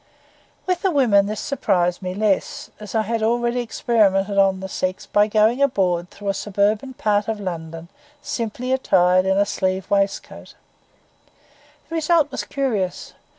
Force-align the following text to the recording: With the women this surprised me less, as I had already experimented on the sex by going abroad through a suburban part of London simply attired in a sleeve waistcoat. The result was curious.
With 0.65 0.81
the 0.81 0.89
women 0.89 1.27
this 1.27 1.39
surprised 1.39 2.01
me 2.01 2.15
less, 2.15 2.71
as 2.79 2.95
I 2.95 3.03
had 3.03 3.21
already 3.21 3.59
experimented 3.59 4.35
on 4.35 4.59
the 4.59 4.67
sex 4.67 5.05
by 5.05 5.27
going 5.27 5.61
abroad 5.61 6.09
through 6.09 6.29
a 6.29 6.33
suburban 6.33 6.95
part 6.95 7.27
of 7.27 7.39
London 7.39 7.87
simply 8.19 8.73
attired 8.73 9.27
in 9.27 9.37
a 9.37 9.45
sleeve 9.45 9.91
waistcoat. 9.91 10.55
The 11.89 11.93
result 11.93 12.31
was 12.31 12.45
curious. 12.45 13.13